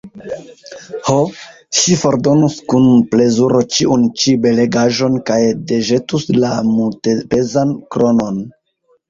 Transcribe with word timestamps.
Ho, 1.09 1.17
ŝi 1.79 1.97
fordonus 2.03 2.55
kun 2.73 2.87
plezuro 3.11 3.61
ĉiun 3.75 4.07
ĉi 4.23 4.33
belegaĵon 4.47 5.21
kaj 5.29 5.39
deĵetus 5.75 6.27
la 6.39 6.57
multepezan 6.73 7.77
kronon! 7.95 8.43